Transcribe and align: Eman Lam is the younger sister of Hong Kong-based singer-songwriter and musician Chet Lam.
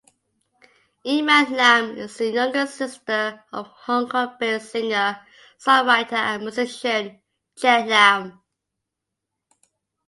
Eman 1.05 1.51
Lam 1.51 1.95
is 1.95 2.17
the 2.17 2.31
younger 2.31 2.65
sister 2.65 3.43
of 3.53 3.67
Hong 3.67 4.09
Kong-based 4.09 4.71
singer-songwriter 4.71 6.13
and 6.13 6.41
musician 6.41 7.21
Chet 7.55 7.87
Lam. 7.87 8.41